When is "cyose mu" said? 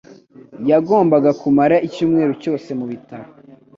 2.43-2.85